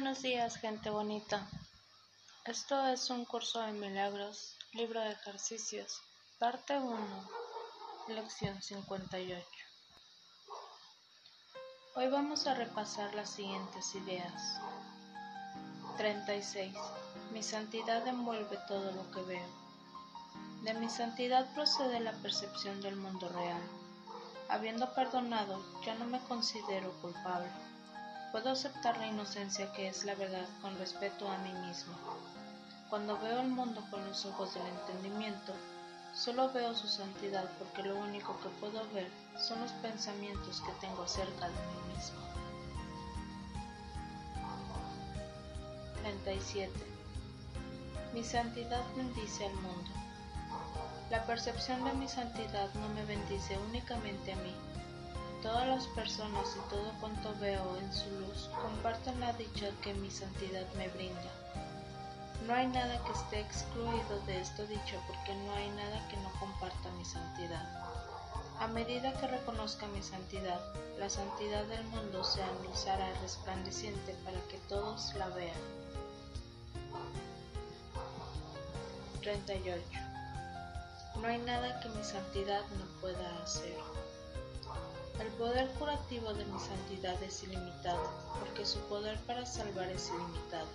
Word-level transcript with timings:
Buenos 0.00 0.22
días, 0.22 0.56
gente 0.56 0.88
bonita. 0.88 1.46
Esto 2.46 2.88
es 2.88 3.10
un 3.10 3.26
curso 3.26 3.60
de 3.60 3.72
milagros, 3.72 4.56
libro 4.72 4.98
de 4.98 5.10
ejercicios, 5.10 6.00
parte 6.38 6.78
1, 6.78 6.96
lección 8.08 8.62
58. 8.62 9.46
Hoy 11.96 12.08
vamos 12.08 12.46
a 12.46 12.54
repasar 12.54 13.14
las 13.14 13.28
siguientes 13.28 13.94
ideas. 13.94 14.58
36. 15.98 16.74
Mi 17.34 17.42
santidad 17.42 18.08
envuelve 18.08 18.58
todo 18.66 18.92
lo 18.92 19.10
que 19.10 19.20
veo. 19.20 19.48
De 20.62 20.72
mi 20.72 20.88
santidad 20.88 21.52
procede 21.52 22.00
la 22.00 22.12
percepción 22.22 22.80
del 22.80 22.96
mundo 22.96 23.28
real. 23.28 23.62
Habiendo 24.48 24.94
perdonado, 24.94 25.62
ya 25.84 25.94
no 25.96 26.06
me 26.06 26.20
considero 26.20 26.90
culpable. 27.02 27.50
Puedo 28.32 28.50
aceptar 28.50 28.96
la 28.98 29.08
inocencia 29.08 29.72
que 29.72 29.88
es 29.88 30.04
la 30.04 30.14
verdad 30.14 30.46
con 30.62 30.78
respeto 30.78 31.28
a 31.28 31.38
mí 31.38 31.52
mismo. 31.66 31.94
Cuando 32.88 33.18
veo 33.18 33.40
el 33.40 33.48
mundo 33.48 33.84
con 33.90 34.06
los 34.06 34.24
ojos 34.24 34.54
del 34.54 34.66
entendimiento, 34.66 35.52
solo 36.14 36.52
veo 36.52 36.72
su 36.74 36.86
santidad 36.86 37.50
porque 37.58 37.82
lo 37.82 37.98
único 37.98 38.38
que 38.40 38.48
puedo 38.60 38.88
ver 38.92 39.10
son 39.36 39.60
los 39.60 39.72
pensamientos 39.72 40.60
que 40.60 40.72
tengo 40.80 41.02
acerca 41.02 41.48
de 41.48 41.54
mí 41.54 41.94
mismo. 41.96 42.20
37. 46.02 46.72
Mi 48.14 48.22
santidad 48.22 48.84
bendice 48.96 49.46
al 49.46 49.54
mundo. 49.54 49.90
La 51.10 51.24
percepción 51.26 51.84
de 51.84 51.92
mi 51.94 52.06
santidad 52.06 52.72
no 52.74 52.88
me 52.90 53.04
bendice 53.04 53.58
únicamente 53.58 54.32
a 54.32 54.36
mí, 54.36 54.54
Todas 55.42 55.66
las 55.66 55.86
personas 55.88 56.54
y 56.54 56.70
todo 56.70 56.92
cuanto 57.00 57.34
veo 57.40 57.78
en 57.78 57.92
su 57.94 58.10
luz 58.20 58.50
comparten 58.60 59.18
la 59.20 59.32
dicha 59.32 59.70
que 59.82 59.94
mi 59.94 60.10
santidad 60.10 60.66
me 60.76 60.88
brinda. 60.88 61.30
No 62.46 62.54
hay 62.54 62.66
nada 62.66 63.02
que 63.04 63.12
esté 63.12 63.40
excluido 63.40 64.20
de 64.26 64.40
esta 64.40 64.64
dicha 64.64 64.98
porque 65.06 65.34
no 65.34 65.54
hay 65.54 65.70
nada 65.70 66.06
que 66.08 66.16
no 66.18 66.30
comparta 66.38 66.90
mi 66.98 67.04
santidad. 67.06 67.66
A 68.60 68.66
medida 68.66 69.18
que 69.18 69.28
reconozca 69.28 69.86
mi 69.86 70.02
santidad, 70.02 70.60
la 70.98 71.08
santidad 71.08 71.64
del 71.64 71.84
mundo 71.84 72.22
se 72.22 72.42
anunciará 72.42 73.10
resplandeciente 73.22 74.14
para 74.24 74.38
que 74.48 74.58
todos 74.68 75.14
la 75.14 75.28
vean. 75.28 75.56
38. 79.22 79.82
No 81.16 81.26
hay 81.26 81.38
nada 81.38 81.80
que 81.80 81.88
mi 81.88 82.04
santidad 82.04 82.62
no 82.78 83.00
pueda 83.00 83.42
hacer. 83.42 83.76
Poder 85.40 85.70
curativo 85.78 86.34
de 86.34 86.44
mi 86.44 86.60
santidad 86.60 87.22
es 87.22 87.42
ilimitado, 87.42 88.10
porque 88.40 88.66
su 88.66 88.78
poder 88.80 89.18
para 89.20 89.46
salvar 89.46 89.88
es 89.88 90.10
ilimitado. 90.10 90.68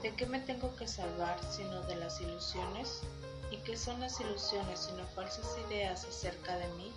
¿De 0.00 0.14
qué 0.14 0.24
me 0.24 0.40
tengo 0.40 0.74
que 0.76 0.88
salvar 0.88 1.38
sino 1.50 1.82
de 1.82 1.96
las 1.96 2.18
ilusiones? 2.22 3.02
¿Y 3.50 3.58
qué 3.58 3.76
son 3.76 4.00
las 4.00 4.18
ilusiones 4.20 4.80
sino 4.80 5.06
falsas 5.08 5.54
ideas 5.68 6.06
acerca 6.06 6.56
de 6.56 6.66
mí? 6.76 6.90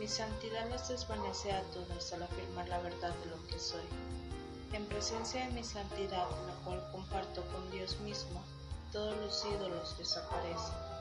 Mi 0.00 0.08
santidad 0.08 0.66
las 0.70 0.88
desvanece 0.88 1.52
a 1.52 1.60
todas 1.64 2.10
al 2.14 2.22
afirmar 2.22 2.66
la 2.70 2.80
verdad 2.80 3.14
de 3.16 3.26
lo 3.26 3.46
que 3.46 3.58
soy. 3.58 3.84
En 4.72 4.86
presencia 4.86 5.44
de 5.44 5.52
mi 5.52 5.62
santidad, 5.62 6.26
la 6.46 6.54
cual 6.64 6.90
comparto 6.90 7.44
con 7.52 7.70
Dios 7.70 8.00
mismo, 8.00 8.42
todos 8.92 9.14
los 9.18 9.44
ídolos 9.44 9.98
desaparecen. 9.98 10.95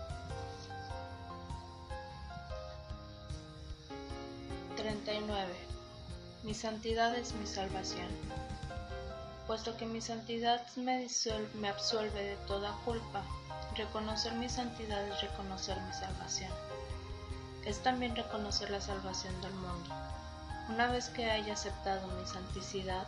39. 5.06 5.54
Mi 6.42 6.56
santidad 6.56 7.16
es 7.16 7.34
mi 7.34 7.46
salvación. 7.46 8.08
Puesto 9.46 9.78
que 9.78 9.86
mi 9.86 10.02
santidad 10.02 10.66
me, 10.78 11.08
me 11.54 11.70
absuelve 11.70 12.24
de 12.24 12.36
toda 12.48 12.72
culpa, 12.84 13.22
reconocer 13.78 14.34
mi 14.34 14.50
santidad 14.50 15.08
es 15.08 15.22
reconocer 15.22 15.80
mi 15.80 15.94
salvación. 15.94 16.52
Es 17.66 17.84
también 17.84 18.16
reconocer 18.16 18.72
la 18.72 18.82
salvación 18.82 19.40
del 19.42 19.54
mundo. 19.54 19.94
Una 20.70 20.88
vez 20.88 21.10
que 21.10 21.30
haya 21.30 21.54
aceptado 21.54 22.08
mi 22.08 22.26
santicidad, 22.26 23.06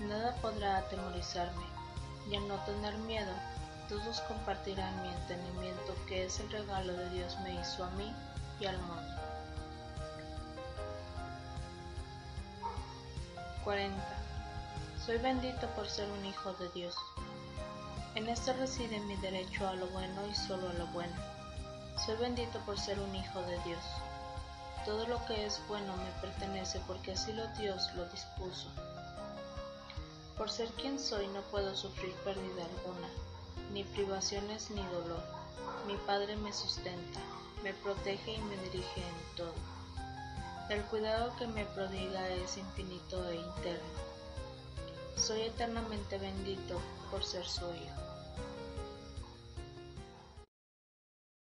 nada 0.00 0.36
podrá 0.42 0.76
atemorizarme, 0.76 1.64
y 2.30 2.36
al 2.36 2.46
no 2.46 2.56
tener 2.66 2.94
miedo, 2.98 3.32
todos 3.88 4.20
compartirán 4.22 5.02
mi 5.02 5.08
entendimiento 5.08 5.96
que 6.06 6.26
es 6.26 6.38
el 6.40 6.50
regalo 6.50 6.92
de 6.92 7.08
Dios 7.08 7.38
me 7.40 7.58
hizo 7.58 7.84
a 7.84 7.90
mí 7.92 8.14
y 8.60 8.66
al 8.66 8.76
mundo. 8.82 9.22
40. 13.64 13.96
Soy 15.06 15.18
bendito 15.18 15.68
por 15.76 15.88
ser 15.88 16.10
un 16.10 16.26
hijo 16.26 16.52
de 16.54 16.68
Dios. 16.70 16.96
En 18.16 18.28
esto 18.28 18.52
reside 18.54 18.98
mi 19.00 19.16
derecho 19.16 19.68
a 19.68 19.74
lo 19.74 19.86
bueno 19.88 20.26
y 20.26 20.34
solo 20.34 20.68
a 20.68 20.72
lo 20.72 20.86
bueno. 20.88 21.14
Soy 22.04 22.16
bendito 22.16 22.58
por 22.60 22.78
ser 22.78 22.98
un 22.98 23.14
hijo 23.14 23.40
de 23.42 23.58
Dios. 23.60 23.84
Todo 24.84 25.06
lo 25.06 25.24
que 25.26 25.46
es 25.46 25.60
bueno 25.68 25.96
me 25.96 26.20
pertenece 26.20 26.80
porque 26.88 27.12
así 27.12 27.32
lo 27.32 27.46
Dios 27.58 27.88
lo 27.94 28.04
dispuso. 28.06 28.68
Por 30.36 30.50
ser 30.50 30.68
quien 30.70 30.98
soy 30.98 31.28
no 31.28 31.42
puedo 31.42 31.76
sufrir 31.76 32.14
pérdida 32.24 32.64
alguna, 32.64 33.08
ni 33.72 33.84
privaciones 33.84 34.70
ni 34.70 34.82
dolor. 34.82 35.22
Mi 35.86 35.96
Padre 35.98 36.34
me 36.36 36.52
sustenta, 36.52 37.20
me 37.62 37.72
protege 37.74 38.32
y 38.32 38.40
me 38.40 38.56
dirige 38.56 39.00
en 39.00 39.36
todo. 39.36 39.71
El 40.72 40.80
cuidado 40.84 41.36
que 41.36 41.46
me 41.48 41.66
prodiga 41.66 42.30
es 42.30 42.56
infinito 42.56 43.28
e 43.28 43.36
interno. 43.36 43.92
Soy 45.16 45.42
eternamente 45.42 46.16
bendito 46.16 46.80
por 47.10 47.22
ser 47.22 47.44
su 47.44 47.66
hijo. 47.74 48.11